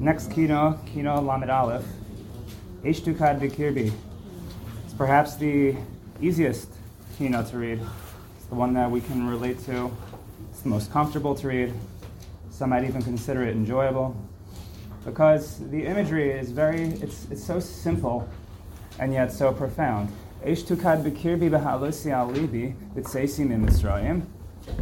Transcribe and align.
Next 0.00 0.32
kino, 0.32 0.80
kino 0.86 1.20
Lamed 1.20 1.50
Aleph, 1.50 1.84
Eish 2.82 3.02
Tukad 3.02 3.38
Bikirbi. 3.38 3.92
It's 4.84 4.94
perhaps 4.94 5.36
the 5.36 5.76
easiest 6.22 6.70
kino 7.18 7.42
to 7.44 7.58
read. 7.58 7.80
It's 8.38 8.46
the 8.46 8.54
one 8.54 8.72
that 8.72 8.90
we 8.90 9.02
can 9.02 9.28
relate 9.28 9.62
to. 9.66 9.90
It's 10.50 10.62
the 10.62 10.70
most 10.70 10.90
comfortable 10.90 11.34
to 11.34 11.48
read. 11.48 11.74
Some 12.50 12.70
might 12.70 12.84
even 12.84 13.02
consider 13.02 13.42
it 13.42 13.50
enjoyable 13.54 14.16
because 15.08 15.58
the 15.70 15.86
imagery 15.86 16.30
is 16.30 16.50
very, 16.50 16.82
it's, 16.82 17.26
it's 17.30 17.42
so 17.42 17.58
simple 17.58 18.28
and 18.98 19.12
yet 19.12 19.32
so 19.32 19.52
profound. 19.52 20.12
Eish 20.44 20.64
Tukad 20.64 21.02
Bikirbi 21.02 21.48
Bahalusi 21.50 22.12
Alibi. 22.12 22.74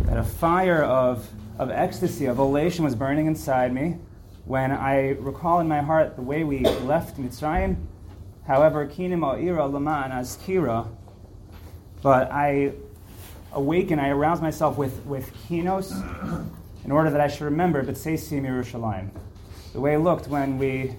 That 0.05 0.19
a 0.19 0.25
fire 0.25 0.83
of, 0.83 1.29
of 1.61 1.71
ecstasy, 1.71 2.27
of 2.27 2.39
elation 2.41 2.85
was 2.85 2.97
burning 2.97 3.27
inside 3.27 3.73
me 3.73 3.99
when 4.47 4.73
I 4.73 5.11
recall 5.11 5.61
in 5.61 5.69
my 5.69 5.81
heart 5.81 6.17
the 6.17 6.23
way 6.23 6.43
we 6.43 6.65
left 6.65 7.19
Mitzrayim, 7.19 7.77
however, 8.47 8.87
kinim 8.87 9.25
ira 9.25 9.67
laman 9.67 10.11
azkira, 10.11 10.89
but 12.03 12.33
I 12.33 12.73
awaken, 13.53 14.01
I 14.01 14.09
arouse 14.09 14.41
myself 14.41 14.77
with, 14.77 15.05
with 15.07 15.33
kinos 15.49 15.93
in 16.85 16.91
order 16.91 17.11
that 17.11 17.21
I 17.21 17.29
should 17.29 17.45
remember 17.45 17.83
But 17.83 17.95
B'tseisim 17.95 18.43
Yerushalayim, 18.43 19.11
the 19.77 19.83
way 19.83 19.93
it 19.93 19.99
looked 19.99 20.27
when 20.27 20.57
we 20.57 20.95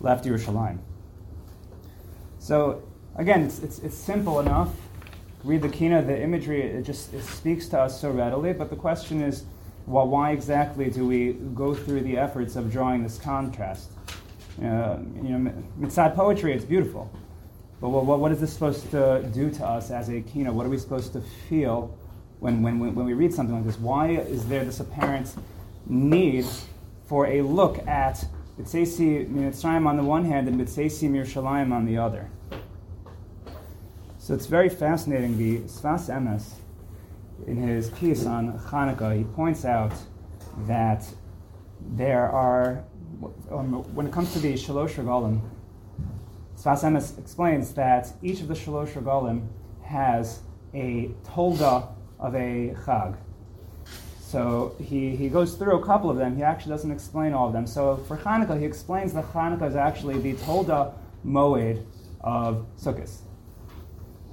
left 0.00 0.24
Yerushalayim. 0.24 0.78
So, 2.38 2.82
again, 3.16 3.42
it's, 3.42 3.58
it's, 3.58 3.78
it's 3.80 3.96
simple 3.96 4.40
enough. 4.40 4.70
Read 5.44 5.60
the 5.60 5.68
kina, 5.68 6.00
the 6.00 6.18
imagery, 6.18 6.62
it 6.62 6.84
just 6.84 7.12
it 7.12 7.22
speaks 7.22 7.68
to 7.68 7.78
us 7.78 8.00
so 8.00 8.10
readily, 8.10 8.54
but 8.54 8.70
the 8.70 8.76
question 8.76 9.20
is, 9.20 9.44
well, 9.86 10.08
why 10.08 10.32
exactly 10.32 10.88
do 10.88 11.06
we 11.06 11.34
go 11.54 11.74
through 11.74 12.00
the 12.00 12.16
efforts 12.16 12.56
of 12.56 12.72
drawing 12.72 13.02
this 13.02 13.18
contrast? 13.18 13.90
Uh, 14.58 14.96
you 15.16 15.36
know, 15.36 15.52
mitzad 15.78 16.16
poetry, 16.16 16.54
it's 16.54 16.64
beautiful. 16.64 17.12
But 17.82 17.90
what, 17.90 18.20
what 18.20 18.32
is 18.32 18.40
this 18.40 18.54
supposed 18.54 18.90
to 18.92 19.22
do 19.34 19.50
to 19.50 19.66
us 19.66 19.90
as 19.90 20.08
a 20.08 20.22
kina? 20.22 20.50
What 20.50 20.64
are 20.64 20.70
we 20.70 20.78
supposed 20.78 21.12
to 21.12 21.20
feel 21.50 21.94
when, 22.40 22.62
when, 22.62 22.78
when 22.78 23.04
we 23.04 23.12
read 23.12 23.34
something 23.34 23.54
like 23.54 23.66
this? 23.66 23.78
Why 23.78 24.12
is 24.12 24.48
there 24.48 24.64
this 24.64 24.80
apparent 24.80 25.34
need 25.86 26.46
for 27.06 27.26
a 27.26 27.42
look 27.42 27.86
at 27.86 28.24
B'tseisi 28.58 29.28
Mitzrayim 29.28 29.86
on 29.86 29.96
the 29.96 30.02
one 30.02 30.24
hand 30.24 30.48
and 30.48 30.60
B'tseisi 30.60 31.10
Mirushalayim 31.10 31.72
on 31.72 31.84
the 31.84 31.98
other? 31.98 32.30
So 34.18 34.32
it's 34.32 34.46
very 34.46 34.68
fascinating. 34.70 35.36
The 35.36 35.58
Sfas 35.68 36.08
Emes, 36.08 36.54
in 37.46 37.56
his 37.56 37.90
piece 37.90 38.24
on 38.24 38.58
Hanukkah, 38.58 39.18
he 39.18 39.24
points 39.24 39.64
out 39.64 39.92
that 40.66 41.06
there 41.94 42.30
are, 42.30 42.84
um, 43.50 43.82
when 43.94 44.06
it 44.06 44.12
comes 44.12 44.32
to 44.32 44.38
the 44.38 44.54
Shalosh 44.54 44.94
Regalim, 44.94 45.40
Sfas 46.56 46.84
Emes 46.84 47.18
explains 47.18 47.74
that 47.74 48.12
each 48.22 48.40
of 48.40 48.48
the 48.48 48.54
Shalosh 48.54 48.92
Regalim 48.92 49.46
has 49.82 50.40
a 50.72 51.10
tolda 51.24 51.88
of 52.18 52.34
a 52.34 52.74
Chag. 52.86 53.16
So 54.34 54.74
he, 54.82 55.14
he 55.14 55.28
goes 55.28 55.54
through 55.54 55.76
a 55.76 55.86
couple 55.86 56.10
of 56.10 56.16
them. 56.16 56.34
He 56.34 56.42
actually 56.42 56.70
doesn't 56.70 56.90
explain 56.90 57.34
all 57.34 57.46
of 57.46 57.52
them. 57.52 57.68
So 57.68 57.98
for 58.08 58.16
Hanukkah, 58.16 58.58
he 58.58 58.66
explains 58.66 59.12
that 59.12 59.32
Hanukkah 59.32 59.68
is 59.68 59.76
actually 59.76 60.18
the 60.18 60.32
tolda 60.42 60.92
moed 61.24 61.84
of 62.20 62.66
Sukkot. 62.76 63.12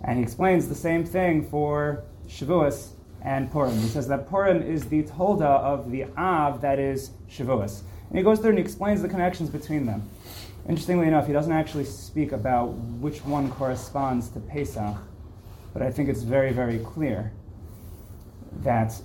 And 0.04 0.18
he 0.18 0.24
explains 0.24 0.68
the 0.68 0.74
same 0.74 1.06
thing 1.06 1.48
for 1.48 2.04
Shavuos 2.28 2.94
and 3.22 3.52
Purim. 3.52 3.78
He 3.78 3.90
says 3.90 4.08
that 4.08 4.28
Purim 4.28 4.64
is 4.64 4.86
the 4.86 5.04
tolda 5.04 5.44
of 5.44 5.92
the 5.92 6.06
Av 6.18 6.62
that 6.62 6.80
is 6.80 7.12
Shavuos. 7.30 7.84
And 8.10 8.18
he 8.18 8.24
goes 8.24 8.40
through 8.40 8.50
and 8.50 8.58
he 8.58 8.64
explains 8.64 9.04
the 9.04 9.08
connections 9.08 9.52
between 9.52 9.86
them. 9.86 10.10
Interestingly 10.68 11.10
enough, 11.10 11.28
he 11.28 11.34
doesn't 11.34 11.54
actually 11.54 11.86
speak 11.86 12.32
about 12.32 12.70
which 13.00 13.24
one 13.24 13.52
corresponds 13.52 14.30
to 14.30 14.40
Pesach, 14.40 14.98
but 15.74 15.84
I 15.84 15.92
think 15.92 16.10
it's 16.10 16.24
very, 16.24 16.54
very 16.54 16.80
clear 16.80 17.34
that 18.64 19.00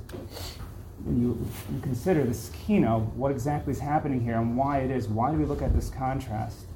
when 1.04 1.20
you, 1.20 1.46
you 1.72 1.80
consider 1.80 2.24
this 2.24 2.50
kino, 2.66 3.00
what 3.14 3.30
exactly 3.30 3.72
is 3.72 3.78
happening 3.78 4.20
here 4.20 4.36
and 4.36 4.56
why 4.56 4.78
it 4.78 4.90
is, 4.90 5.08
why 5.08 5.30
do 5.30 5.36
we 5.36 5.44
look 5.44 5.62
at 5.62 5.74
this 5.74 5.90
contrast? 5.90 6.66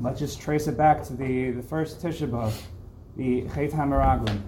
Let's 0.00 0.20
just 0.20 0.40
trace 0.40 0.68
it 0.68 0.76
back 0.76 1.02
to 1.04 1.14
the, 1.14 1.50
the 1.50 1.62
first 1.62 2.00
Tisha 2.00 2.30
B'Av, 2.30 2.54
the 3.16 3.42
Chet 3.54 3.72
HaMeraglim. 3.72 4.40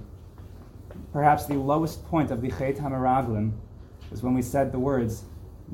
Perhaps 1.12 1.46
the 1.46 1.54
lowest 1.54 2.04
point 2.06 2.30
of 2.30 2.40
the 2.40 2.48
Chet 2.48 2.76
HaMeraglim 2.76 3.52
is 4.12 4.22
when 4.22 4.34
we 4.34 4.42
said 4.42 4.70
the 4.70 4.78
words 4.78 5.24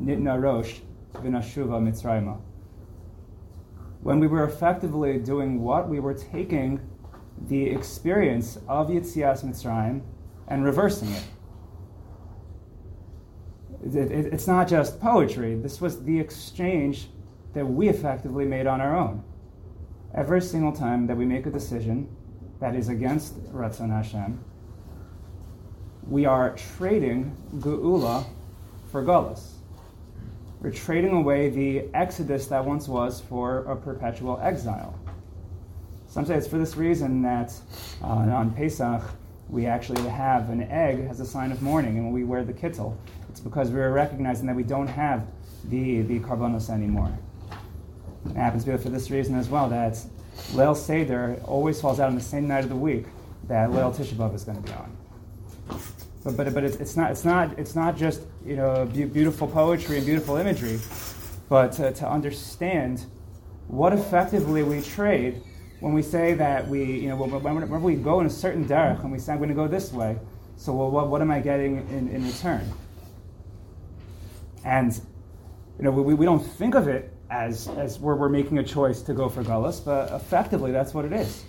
Nitna 0.01 0.41
Rosh 0.41 0.79
V'Nashuva 1.15 1.83
Mitzrayma. 1.83 2.41
When 4.03 4.21
we 4.21 4.27
were 4.27 4.45
effectively 4.45 5.19
doing 5.19 5.61
what? 5.61 5.89
We 5.89 6.01
were 6.01 6.15
taking 6.15 6.81
the 7.49 7.67
experience 7.67 8.59
of 8.69 8.89
Yitzias 8.89 9.45
Mitzrayim 9.45 10.03
and 10.47 10.65
reversing 10.65 11.11
it. 11.11 11.25
It, 13.95 14.11
it. 14.11 14.33
It's 14.33 14.47
not 14.47 14.69
just 14.69 15.01
poetry. 15.01 15.55
This 15.55 15.81
was 15.81 16.03
the 16.05 16.19
exchange 16.19 17.09
that 17.55 17.65
we 17.65 17.89
effectively 17.89 18.45
made 18.45 18.67
on 18.67 18.81
our 18.81 18.97
own. 18.97 19.23
Every 20.15 20.41
single 20.41 20.73
time 20.73 21.07
that 21.07 21.17
we 21.17 21.25
make 21.25 21.47
a 21.47 21.51
decision 21.51 22.09
that 22.61 22.75
is 22.75 22.89
against 22.89 23.41
Ratzon 23.53 23.91
Hashem, 23.91 24.43
we 26.09 26.27
are 26.27 26.57
trading 26.77 27.37
Geula 27.57 28.25
for 28.91 29.03
Gullus. 29.03 29.53
We're 30.61 30.73
trading 30.73 31.13
away 31.13 31.51
the 31.51 31.85
exodus 31.95 32.47
that 32.47 32.65
once 32.65 32.89
was 32.89 33.21
for 33.21 33.59
a 33.71 33.77
perpetual 33.77 34.41
exile. 34.43 34.99
Some 36.09 36.25
say 36.25 36.37
it's 36.37 36.49
for 36.49 36.59
this 36.59 36.77
reason 36.77 37.23
that 37.23 37.53
uh, 38.03 38.07
on 38.07 38.53
Pesach 38.55 39.03
we 39.49 39.67
actually 39.67 40.03
have 40.09 40.51
an 40.51 40.63
egg 40.63 41.07
as 41.09 41.21
a 41.21 41.25
sign 41.25 41.53
of 41.53 41.63
mourning, 41.63 41.99
and 41.99 42.13
we 42.13 42.25
wear 42.25 42.45
the 42.45 42.53
kittel, 42.53 42.97
it's 43.29 43.41
because 43.41 43.71
we're 43.71 43.91
recognizing 43.91 44.47
that 44.47 44.57
we 44.57 44.63
don't 44.63 44.87
have 44.87 45.27
the, 45.65 46.03
the 46.03 46.21
karbonos 46.21 46.71
anymore. 46.71 47.17
It 48.27 48.37
happens 48.37 48.65
to 48.65 48.73
be 48.73 48.79
for 48.79 48.91
this 48.91 49.11
reason 49.11 49.35
as 49.35 49.49
well 49.49 49.69
that 49.69 49.95
Leil 50.53 50.77
Seder 50.77 51.41
always 51.45 51.81
falls 51.81 52.01
out 52.01 52.09
on 52.09 52.15
the 52.15 52.21
same 52.21 52.49
night 52.49 52.65
of 52.65 52.71
the 52.71 52.77
week 52.77 53.07
that 53.49 53.71
Leil 53.71 53.95
Tisha 53.95 54.35
is 54.35 54.45
going 54.45 54.63
to 54.63 54.63
be 54.63 54.73
on. 54.73 54.97
But, 56.25 56.37
but, 56.37 56.55
but 56.55 56.65
it's, 56.65 56.77
it's, 56.77 56.97
not, 56.97 57.11
it's, 57.11 57.25
not, 57.25 57.59
it's 57.59 57.75
not 57.75 57.97
just 57.97 58.23
you 58.45 58.57
know, 58.57 58.85
beautiful 58.87 59.47
poetry 59.47 59.97
and 59.97 60.07
beautiful 60.07 60.37
imagery, 60.37 60.79
but 61.49 61.73
to, 61.73 61.93
to 61.93 62.09
understand 62.09 63.07
what 63.69 63.93
effectively 63.93 64.63
we 64.63 64.81
trade 64.83 65.43
when 65.81 65.93
we 65.93 66.03
say 66.03 66.35
that 66.35 66.67
we, 66.67 66.85
you 66.85 67.09
know, 67.09 67.17
whenever 67.17 67.79
we 67.79 67.95
go 67.95 68.21
in 68.21 68.27
a 68.27 68.31
certain 68.31 68.67
derech 68.67 69.01
and 69.03 69.13
we 69.13 69.19
say, 69.19 69.33
I'm 69.33 69.39
going 69.39 69.49
to 69.49 69.55
go 69.55 69.69
this 69.69 69.93
way, 69.93 70.19
so 70.57 70.73
well, 70.73 70.91
what, 70.91 71.09
what 71.09 71.21
am 71.21 71.31
I 71.31 71.41
getting 71.41 71.89
in, 71.89 72.09
in 72.09 72.27
return? 72.27 72.69
And, 74.65 74.93
you 75.79 75.85
know, 75.85 75.91
we, 75.91 76.15
we 76.15 76.25
don't 76.25 76.45
think 76.45 76.75
of 76.75 76.89
it 76.89 77.13
as, 77.31 77.69
as 77.69 77.99
where 77.99 78.17
we're 78.17 78.29
making 78.29 78.59
a 78.59 78.65
choice 78.65 79.03
to 79.03 79.15
go 79.15 79.29
for 79.29 79.43
Gullus, 79.43 79.85
but 79.85 80.13
effectively 80.13 80.73
that's 80.73 80.95
what 80.95 81.05
it 81.05 81.13
is. 81.13 81.45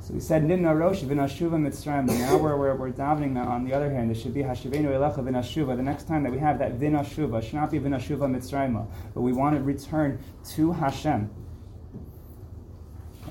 So 0.00 0.14
we 0.14 0.20
said 0.20 0.44
Nitna 0.44 0.78
Rosh 0.78 1.02
v'nashuva 1.02 1.54
Mitzrayim. 1.54 2.06
Now 2.06 2.36
we're, 2.36 2.56
we're, 2.56 2.76
we're 2.76 2.92
davening 2.92 3.34
that 3.34 3.48
on 3.48 3.64
the 3.64 3.74
other 3.74 3.90
hand. 3.90 4.08
It 4.10 4.14
should 4.14 4.34
be 4.34 4.42
Hashivenu 4.42 4.84
Elecha 4.84 5.18
v'nashuva. 5.18 5.76
The 5.76 5.82
next 5.82 6.06
time 6.06 6.22
that 6.22 6.30
we 6.30 6.38
have 6.38 6.60
that 6.60 6.78
v'nashuva, 6.78 7.42
should 7.42 7.54
not 7.54 7.72
be 7.72 7.80
v'nashuva 7.80 8.30
Mitzrayim, 8.30 8.86
but 9.14 9.20
we 9.20 9.32
want 9.32 9.56
to 9.56 9.62
return 9.62 10.20
to 10.50 10.70
Hashem. 10.70 11.28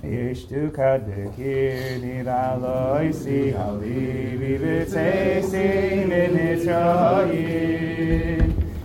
is 0.05 0.45
to 0.45 0.69
cut 0.69 1.05
the 1.07 1.31
kid 1.35 2.03
in 2.03 2.27
a 2.27 2.57
loy 2.57 3.11
see 3.11 3.49
how 3.49 3.73
we 3.75 3.89
be 4.37 4.57
with 4.57 4.95
a 4.95 5.41
sing 5.41 6.11
in 6.11 6.37
a 6.37 6.63
joy 6.63 7.27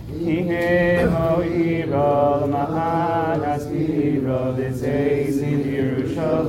he 0.07 0.41
he 0.41 0.95
ho 1.13 1.41
he 1.41 1.83
roll 1.83 2.47
my 2.47 2.65
heart 2.65 3.43
as 3.43 3.69
he 3.69 4.17
roll 4.17 4.53
the 4.53 4.69
days 4.71 5.37
in 5.39 5.61
the 5.63 5.81
no 6.15 6.41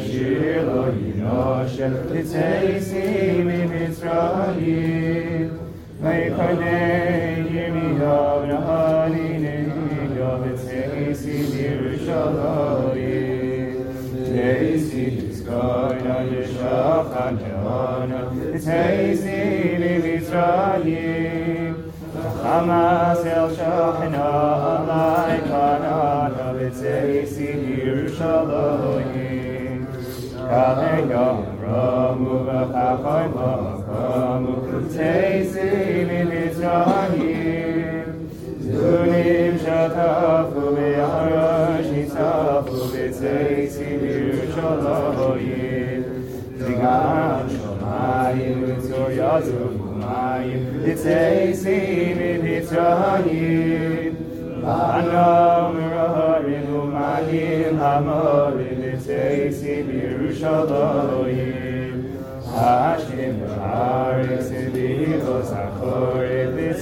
she 0.00 0.58
lo 0.60 0.90
no 1.16 1.68
she 1.68 2.08
Yerushalayim. 11.62 13.38
Tzeisi 14.28 15.04
Yitzchayna 15.16 16.16
Yeshachan 16.32 17.34
Tehana 17.40 18.20
Tzeisi 18.54 19.38
Mitzrayim 20.04 21.74
Hamas 22.42 23.22
el 23.24 23.48
Shachna 23.56 24.28
Alai 24.72 25.38
Kanana 25.48 26.46
B'Tzeisi 26.56 27.48
Yerushalayim 27.78 29.80
Kaleya 30.50 31.28
Ramu 31.62 32.34
V'Chachai 32.46 33.26
Makamu 33.34 34.54
B'Tzeisi 34.66 35.68
Mitzrayim 36.30 37.27
Zunim 38.88 39.54
Shatafu 39.60 40.62
B'Yarash 40.76 41.88
Nitzafu 41.92 42.78
B'Tzeisi 42.92 43.88
Yerushalayim 44.04 46.04
Zigam 46.56 47.44
Shomayim 47.52 48.58
V'Tzor 48.64 49.10
Yazur 49.18 49.72
Mayim 50.00 50.62
B'Tzeisi 50.84 51.78
Mitzrayim 52.44 54.14
Anam 54.64 55.74
Raharim 55.92 56.68
Umayim 56.80 57.76
Hamorim 57.84 58.80
B'Tzeisi 58.84 59.74
Yerushalayim 60.00 61.96
Hashem 62.54 63.36
Harim 63.60 64.40
Sidichos 64.48 65.50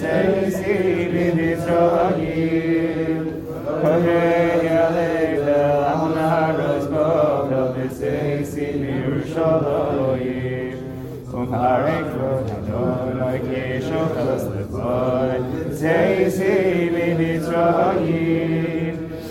Zey 0.00 0.50
zili 0.56 1.26
disagi, 1.37 2.46
khaye 3.82 4.22
aleh 4.84 5.90
am 5.93 6.02
nah 6.14 6.48
dosh 6.58 6.87
tov 6.93 7.50
disi 7.75 8.66
mi 8.81 8.94
ushaloy. 9.14 10.26
Un 11.32 11.46
halech 11.48 12.12
lo 12.20 12.32
ke 13.46 13.64
shokhas 13.88 14.44
bar. 14.72 15.31
Zey 15.81 16.16
zili 16.37 17.08
disagi. 17.20 18.26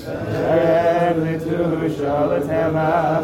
Ze 0.06 0.63
vitu 1.21 1.59
shalot 1.97 2.47
haav 2.50 3.23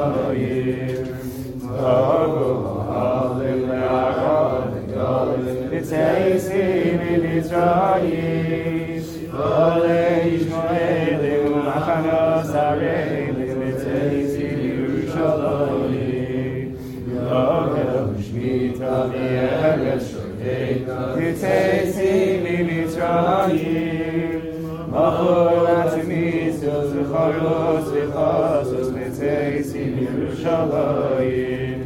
B'Tzeisi 21.61 22.65
Mitzrayim 22.67 24.41
Machor 24.89 25.51
Latimitzos 25.65 26.89
V'Charos 26.97 27.85
V'Chasos 27.93 28.89
B'Tzeisi 28.95 29.83
Yerushalayim 30.01 31.79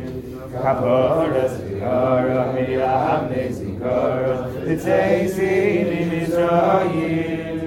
Kaporas 0.53 1.55
V'Yara 1.59 2.41
V'Yam 2.55 3.23
Nezikara 3.31 4.35
B'Tzeisi 4.65 5.53
Mitzrayim 6.11 7.59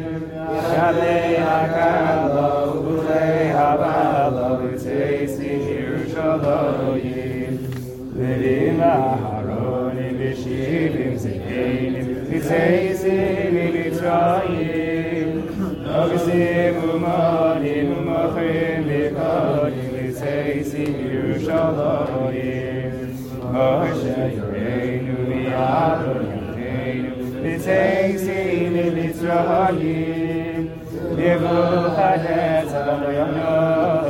Yalei 0.72 1.36
HaKala 1.44 2.48
U'Lei 2.72 3.52
HaBala 3.52 4.48
B'Tzeisi 4.60 5.50
Yerushalayim 5.76 7.54
V'Lim 8.16 8.80
די 12.30 12.40
זיי 12.40 12.94
זיי 12.94 13.50
נילי 13.52 13.90
ציי 13.90 15.24
נבשי 15.84 16.44
גומאניומ 16.80 18.08
Yerushalayim 21.48 22.94
Moshe 23.52 24.18
Yoreinu 24.36 25.18
זיי 27.58 28.18
זי 28.18 28.38
ירושלים 28.98 29.48
אשייניעדיע 32.98 33.52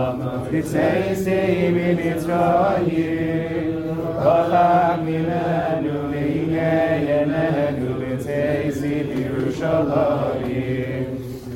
Yitzchei 0.03 1.15
Sei 1.15 1.71
Min 1.71 1.97
Yitzroyil 1.97 3.71
Olam 4.19 4.99
Milenu 5.07 5.97
Lihine 6.11 6.75
Yenenu 7.07 7.91
Yitzchei 8.03 8.71
Sei 8.73 8.99
Birushalori 9.07 10.63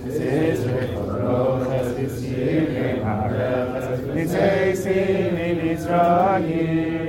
Yitzchei 0.07 0.87
Kodroches 0.95 1.91
Yitzchei 1.99 2.59
Min 2.71 2.99
Harel 3.05 3.69
Yitzchei 4.15 4.69
Sei 4.77 5.31
Min 5.35 5.59
Yitzroyil 5.67 7.07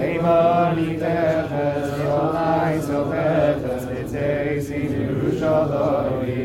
Eimor 0.00 0.68
Nitechez 0.76 1.88
Yolai 2.00 2.74
Sofetez 2.80 3.84
Yitzchei 3.92 4.60
Sei 4.66 4.84
Birushalori 4.94 6.44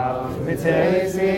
Agam 0.51 0.59
Shel 0.59 0.59
Rahav 0.59 0.59
B'Tzeisi 1.11 1.31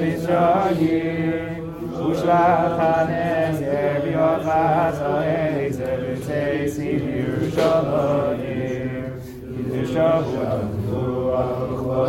Mitzrayim 0.00 1.62
Ushlat 1.92 2.72
HaNezer 2.78 3.94
B'Yochas 4.02 4.98
HaEzer 5.00 5.98
B'Tzeisi 6.04 6.90
Yerushalayim 7.16 9.12
Yidushahu 9.56 10.34
Avua 10.50 11.42
V'chol 11.70 12.04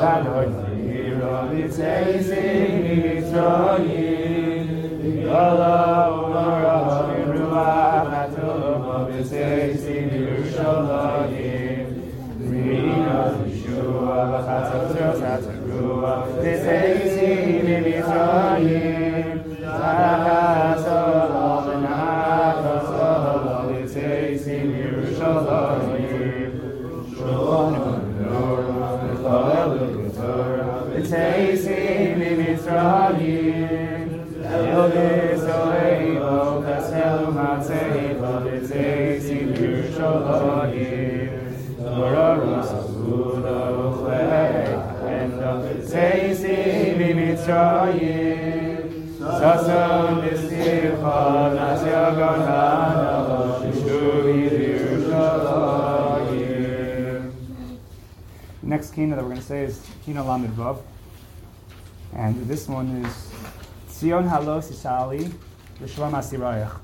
V'Torah 30.91 30.99
B'Tzeisi 30.99 32.15
Mitzrayim 32.37 34.07
Yodis 34.43 35.45
Oleivo 35.47 36.39
Kaselu 36.65 37.27
Matzeiva 37.31 38.33
B'Tzeisi 38.43 39.37
Yerushalayim 39.55 41.31
Torah 41.77 42.63
Sabudo 42.67 43.59
Chlei 44.03 44.65
Seisi 45.91 46.57
Mimitzrayim 46.97 48.85
Sason 49.17 50.11
Nisircha 50.21 51.19
kina 58.91 59.15
that 59.15 59.21
we're 59.21 59.29
going 59.29 59.41
to 59.41 59.47
say 59.47 59.63
is 59.63 59.85
kina 60.05 60.23
Lamed 60.23 60.55
Vav. 60.55 60.81
And 62.13 62.47
this 62.47 62.67
one 62.67 63.03
is 63.05 63.31
Tzion 63.87 64.29
HaLo 64.29 64.59
Sish'ali 64.61 65.33
L'Shalom 65.79 66.13
Asirayach. 66.13 66.79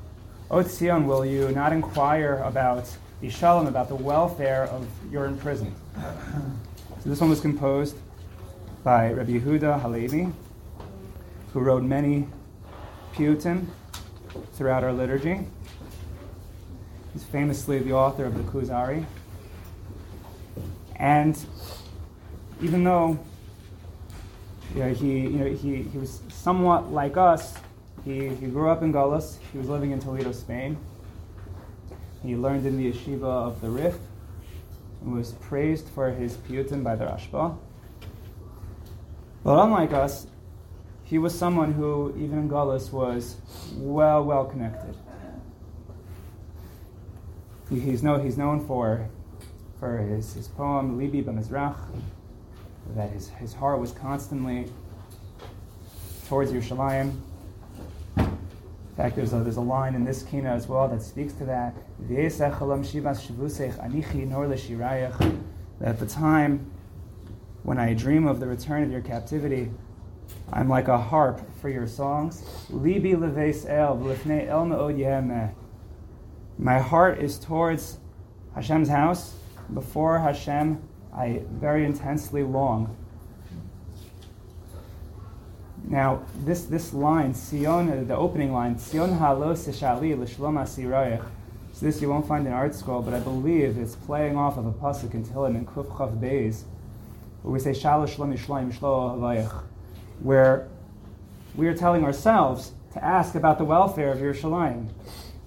O 0.50 0.64
Tzion, 0.64 1.06
will 1.06 1.26
you 1.26 1.52
not 1.52 1.74
inquire 1.74 2.42
about 2.46 2.90
the 3.20 3.30
shalom, 3.30 3.68
about 3.68 3.90
the 3.90 3.96
welfare 3.96 4.64
of 4.66 4.88
your 5.12 5.26
imprisoned? 5.26 5.76
So 7.04 7.10
this 7.10 7.20
one 7.20 7.30
was 7.30 7.42
composed 7.42 7.98
by 8.84 9.12
Rabbi 9.12 9.40
Yehuda 9.40 9.82
Halevi, 9.82 10.30
who 11.52 11.60
wrote 11.60 11.84
many 11.84 12.28
piyutim 13.14 13.66
throughout 14.54 14.84
our 14.84 14.94
liturgy. 14.94 15.46
He's 17.12 17.24
famously 17.24 17.80
the 17.80 17.94
author 17.94 18.26
of 18.26 18.38
the 18.38 18.44
Kuzari. 18.44 19.06
And 20.96 21.38
even 22.62 22.84
though 22.84 23.20
you 24.74 24.80
know, 24.84 24.94
he, 24.94 25.20
you 25.20 25.30
know, 25.30 25.46
he, 25.46 25.84
he 25.84 25.98
was 25.98 26.22
somewhat 26.30 26.92
like 26.92 27.18
us, 27.18 27.56
he, 28.06 28.30
he 28.30 28.48
grew 28.48 28.70
up 28.70 28.82
in 28.82 28.94
Gullus. 28.94 29.38
He 29.52 29.58
was 29.58 29.70
living 29.70 29.92
in 29.92 30.00
Toledo, 30.00 30.32
Spain. 30.32 30.78
He 32.24 32.36
learned 32.36 32.66
in 32.66 32.78
the 32.78 32.92
yeshiva 32.92 33.24
of 33.24 33.62
the 33.62 33.70
Rif 33.70 33.98
and 35.02 35.14
was 35.14 35.34
praised 35.34 35.88
for 35.90 36.12
his 36.12 36.38
piyutim 36.38 36.84
by 36.84 36.96
the 36.96 37.06
Rashba. 37.06 37.58
But 39.44 39.64
unlike 39.64 39.94
us, 39.94 40.28
he 41.04 41.18
was 41.18 41.38
someone 41.38 41.74
who, 41.74 42.14
even 42.18 42.40
in 42.40 42.50
Gullus, 42.50 42.92
was 42.92 43.38
well, 43.76 44.24
well 44.24 44.46
connected. 44.46 44.96
He's, 47.70 48.04
no, 48.04 48.20
he's 48.20 48.38
known 48.38 48.66
for, 48.66 49.10
for 49.80 49.98
his, 49.98 50.34
his 50.34 50.48
poem, 50.48 50.98
Libi 50.98 51.24
B'Mizrach, 51.24 51.78
that 52.96 53.12
his, 53.12 53.30
his 53.30 53.54
heart 53.54 53.80
was 53.80 53.92
constantly 53.92 54.72
towards 56.28 56.52
Yerushalayim. 56.52 57.16
In 58.18 59.04
fact, 59.04 59.16
there's 59.16 59.34
a, 59.34 59.40
there's 59.40 59.58
a 59.58 59.62
line 59.62 59.94
in 59.96 60.04
this 60.04 60.24
kina 60.24 60.50
as 60.50 60.68
well 60.68 60.88
that 60.88 61.02
speaks 61.02 61.34
to 61.34 61.46
that. 61.46 61.76
That 65.80 65.90
at 65.90 66.00
the 66.00 66.08
time 66.08 66.72
when 67.64 67.78
I 67.78 67.94
dream 67.94 68.28
of 68.28 68.40
the 68.40 68.48
return 68.48 68.84
of 68.84 68.92
your 68.92 69.02
captivity, 69.02 69.70
I'm 70.52 70.68
like 70.68 70.88
a 70.88 70.98
harp 70.98 71.42
for 71.62 71.70
your 71.70 71.86
songs. 71.88 72.44
My 76.58 76.80
heart 76.80 77.20
is 77.20 77.38
towards 77.38 77.98
Hashem's 78.56 78.90
house. 78.90 79.36
Before 79.74 80.18
Hashem, 80.18 80.82
I 81.18 81.42
very 81.50 81.84
intensely 81.84 82.44
long. 82.44 82.96
Now, 85.90 86.24
this, 86.44 86.66
this 86.66 86.94
line, 86.94 87.34
Sion, 87.34 87.90
uh, 87.90 88.04
the 88.04 88.16
opening 88.16 88.52
line, 88.52 88.78
Sion 88.78 89.18
halo 89.18 89.54
seshali 89.54 90.18
l'shlom 90.18 90.62
asirayich. 90.62 91.24
So 91.74 91.86
this 91.86 92.02
you 92.02 92.10
won't 92.10 92.28
find 92.28 92.46
in 92.46 92.54
ArtScroll, 92.54 93.06
but 93.06 93.14
I 93.14 93.20
believe 93.20 93.78
it's 93.78 93.96
playing 93.96 94.36
off 94.36 94.58
of 94.58 94.66
a 94.66 94.72
pasuk 94.72 95.14
in 95.14 95.24
Tehillim 95.24 95.56
in 95.56 95.66
Kuf 95.66 95.88
Chaf 95.98 96.10
Beis, 96.20 96.64
where 97.42 97.54
we 97.54 97.60
say 97.60 97.72
Shalosh 97.72 98.16
Shlom 98.16 98.38
Yishlayim 98.38 98.74
Yishlo 98.74 99.64
where 100.20 100.68
we 101.56 101.68
are 101.68 101.76
telling 101.76 102.04
ourselves 102.04 102.74
to 102.94 103.04
ask 103.04 103.36
about 103.36 103.58
the 103.58 103.64
welfare 103.64 104.12
of 104.12 104.18
Yerushalayim. 104.18 104.90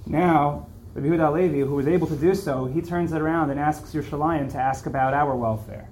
Now, 0.07 0.69
Rabbi 0.95 1.07
Yehuda 1.07 1.33
Levi, 1.33 1.59
who 1.61 1.75
was 1.75 1.87
able 1.87 2.07
to 2.09 2.17
do 2.17 2.35
so, 2.35 2.65
he 2.65 2.81
turns 2.81 3.13
it 3.13 3.21
around 3.21 3.51
and 3.51 3.61
asks 3.61 3.95
Yerushalayim 3.95 4.51
to 4.53 4.59
ask 4.59 4.87
about 4.87 5.15
our 5.15 5.37
welfare. 5.37 5.89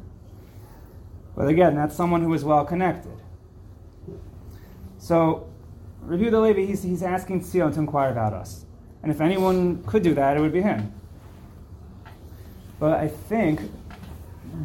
But 1.37 1.49
again, 1.49 1.77
that's 1.77 1.95
someone 1.95 2.23
who 2.23 2.35
is 2.35 2.45
well 2.45 2.65
connected. 2.65 3.17
So, 4.99 5.49
Rabbi 6.03 6.25
Yehuda 6.25 6.43
Levi, 6.43 6.65
he's, 6.65 6.83
he's 6.83 7.03
asking 7.03 7.43
Tzion 7.43 7.73
to 7.75 7.81
inquire 7.81 8.11
about 8.11 8.33
us. 8.33 8.65
And 9.03 9.13
if 9.13 9.21
anyone 9.21 9.85
could 9.85 10.03
do 10.03 10.15
that, 10.15 10.37
it 10.37 10.41
would 10.41 10.53
be 10.53 10.63
him. 10.63 10.93
But 12.81 12.99
I 12.99 13.09
think 13.09 13.61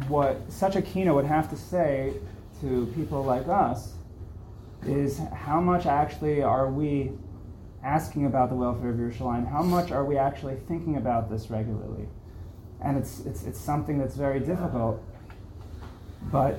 what 0.08 0.40
such 0.50 0.74
a 0.74 0.82
kina 0.82 1.14
would 1.14 1.24
have 1.24 1.48
to 1.50 1.56
say 1.56 2.14
to 2.60 2.86
people 2.94 3.22
like 3.22 3.46
us 3.48 3.92
is 4.86 5.20
how 5.32 5.60
much 5.60 5.86
actually 5.86 6.42
are 6.42 6.68
we 6.68 7.12
asking 7.84 8.26
about 8.26 8.48
the 8.48 8.56
welfare 8.56 8.90
of 8.90 8.96
Yerushalayim? 8.96 9.50
How 9.50 9.62
much 9.62 9.92
are 9.92 10.04
we 10.04 10.16
actually 10.16 10.56
thinking 10.66 10.96
about 10.96 11.30
this 11.30 11.50
regularly? 11.50 12.08
And 12.80 12.96
it's, 12.96 13.20
it's, 13.20 13.44
it's 13.44 13.60
something 13.60 13.98
that's 13.98 14.16
very 14.16 14.40
difficult. 14.40 15.02
But 16.32 16.58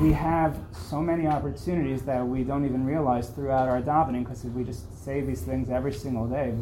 we 0.00 0.12
have 0.12 0.58
so 0.72 1.00
many 1.00 1.26
opportunities 1.26 2.02
that 2.02 2.26
we 2.26 2.44
don't 2.44 2.64
even 2.64 2.84
realize 2.84 3.30
throughout 3.30 3.68
our 3.68 3.80
davening 3.80 4.24
because 4.24 4.44
we 4.44 4.64
just 4.64 5.04
say 5.04 5.22
these 5.22 5.42
things 5.42 5.70
every 5.70 5.92
single 5.92 6.26
day. 6.26 6.52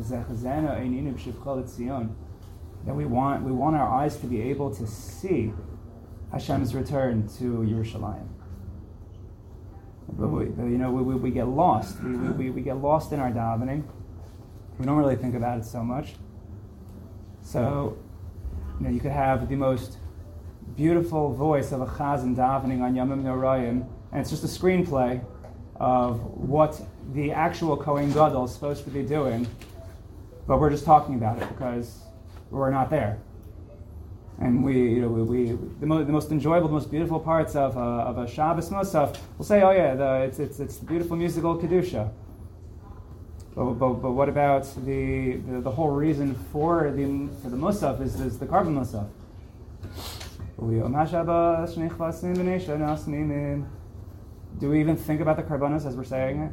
That 2.87 2.95
we 2.95 3.05
want, 3.05 3.43
we 3.43 3.53
want 3.53 3.77
our 3.77 3.89
eyes 3.89 4.17
to 4.19 4.27
be 4.27 4.41
able 4.43 4.75
to 4.75 4.87
see 4.87 5.53
Hashem's 6.33 6.75
return 6.75 7.29
to 7.39 7.45
Yerushalayim. 7.59 8.29
But 10.19 10.29
we, 10.29 10.45
you 10.45 10.79
know, 10.79 10.91
we, 10.91 11.03
we, 11.03 11.15
we 11.15 11.31
get 11.31 11.49
lost. 11.49 12.03
We, 12.03 12.15
we, 12.15 12.51
we 12.51 12.61
get 12.63 12.77
lost 12.77 13.13
in 13.13 13.21
our 13.21 13.31
davening. 13.31 13.85
We 14.79 14.87
don't 14.87 14.97
really 14.97 15.17
think 15.17 15.35
about 15.35 15.59
it 15.59 15.65
so 15.65 15.83
much. 15.83 16.15
So, 17.43 17.99
you 18.79 18.87
know, 18.87 18.93
you 18.93 19.01
could 19.01 19.13
have 19.13 19.49
the 19.49 19.57
most 19.57 19.99
beautiful 20.77 21.33
voice 21.33 21.73
of 21.73 21.81
a 21.81 21.87
chazan 21.87 22.37
davening 22.37 22.81
on 22.81 22.95
Yamim 22.95 23.23
Norayim, 23.23 23.87
and 24.13 24.21
it's 24.21 24.31
just 24.31 24.45
a 24.45 24.47
screenplay 24.47 25.23
of 25.77 26.21
what 26.37 26.81
the 27.13 27.33
actual 27.33 27.77
Kohen 27.77 28.13
Gadol 28.13 28.45
is 28.45 28.53
supposed 28.53 28.85
to 28.85 28.91
be 28.91 29.03
doing, 29.03 29.47
but 30.47 30.61
we're 30.61 30.71
just 30.71 30.85
talking 30.85 31.15
about 31.15 31.41
it 31.43 31.49
because 31.49 32.01
we're 32.51 32.71
not 32.71 32.91
there. 32.91 33.19
And 34.41 34.65
we, 34.65 34.95
you 34.95 35.03
know, 35.03 35.09
we, 35.09 35.23
we 35.23 35.59
the, 35.81 35.87
mo- 35.87 36.03
the 36.03 36.13
most 36.13 36.31
enjoyable, 36.31 36.69
the 36.69 36.75
most 36.75 36.91
beautiful 36.91 37.21
parts 37.21 37.55
of, 37.55 37.77
uh, 37.77 37.81
of 37.81 38.17
a 38.17 38.27
Shabbos 38.27 38.71
Musaf, 38.71 39.19
we'll 39.37 39.47
say, 39.47 39.61
oh 39.63 39.71
yeah, 39.71 39.95
the, 39.95 40.23
it's, 40.23 40.39
it's, 40.39 40.61
it's 40.61 40.79
the 40.79 40.87
beautiful 40.87 41.17
musical 41.17 41.59
Kedusha. 41.59 42.11
But, 43.55 43.75
but, 43.75 43.95
but 43.95 44.13
what 44.13 44.31
about 44.31 44.65
the, 44.87 45.37
the, 45.37 45.61
the, 45.61 45.71
whole 45.71 45.91
reason 45.91 46.35
for 46.53 46.91
the, 46.91 47.29
for 47.43 47.51
the 47.51 47.57
Musaf 47.57 48.01
is, 48.01 48.19
is 48.21 48.39
the 48.39 48.47
korban 48.47 48.75
Musaf? 48.75 49.09
Do 54.59 54.69
we 54.69 54.81
even 54.81 54.97
think 54.97 55.21
about 55.21 55.37
the 55.37 55.43
karbanos 55.43 55.87
as 55.87 55.97
we're 55.97 56.05
saying 56.05 56.41
it? 56.41 56.53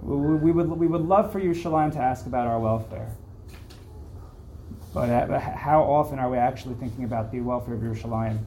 We 0.00 0.52
would, 0.52 0.68
we 0.68 0.86
would 0.86 1.02
love 1.02 1.30
for 1.32 1.38
you, 1.38 1.54
Shalom, 1.54 1.90
to 1.92 1.98
ask 1.98 2.26
about 2.26 2.46
our 2.46 2.58
welfare. 2.58 3.14
But 4.93 5.09
how 5.39 5.81
often 5.83 6.19
are 6.19 6.29
we 6.29 6.37
actually 6.37 6.75
thinking 6.75 7.03
about 7.03 7.31
the 7.31 7.41
welfare 7.41 7.75
of 7.75 7.81
Yerushalayim? 7.81 8.37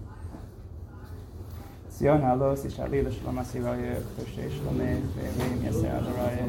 ציון 1.89 2.25
הלוס 2.25 2.65
ישאלי 2.65 3.03
לשלום 3.03 3.39
הסירויה, 3.39 3.95
קדושי 4.17 4.51
שלומי, 4.51 4.95
וימים 5.15 5.65
יעשה 5.65 5.99
אדוריה. 5.99 6.47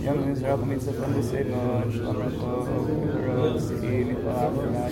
יום 0.00 0.30
מזרח 0.30 0.60
ומצפון 0.62 1.12
בסבון, 1.18 1.92
שלום 1.92 2.16
רחוב, 2.16 2.68
וברו, 2.68 3.60
שיאי 3.60 4.04
מכל 4.04 4.28
עבוריה. 4.28 4.90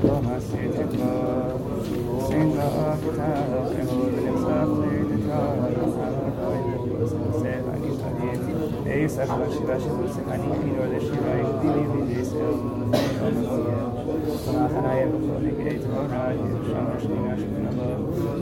שלום 0.00 0.26
עשית 0.36 0.70
אתמול, 0.74 1.80
שים 2.26 2.56
לה 2.56 2.96
כתב, 2.96 3.86
חמוד 3.86 4.12
ונצח 4.14 4.68
לנתרא, 4.78 5.72
Eis 7.02 7.12
ach 7.12 8.75
la 8.87 8.95
shiva 9.51 9.79
shiva 9.79 10.07
shiva 10.13 10.35
dili 10.37 10.71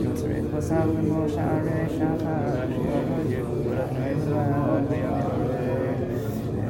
Yotzeret 0.02 0.46
pasal 0.52 0.88
v'mo 0.94 1.20
sha'are 1.26 1.78
shachar 1.96 2.68
Shiva 2.70 3.18
yehu 3.32 3.56
rachai 3.74 4.14
v'la 4.22 4.44
v'yam 4.88 5.18
yore 5.26 5.68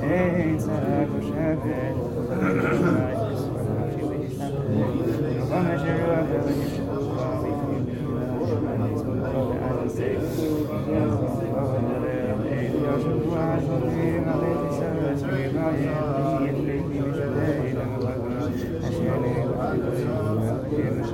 Ein 0.00 0.56
tzak 0.56 1.08
v'shevet 1.12 1.96
V'shai 5.50 5.76
shiva 5.84 6.85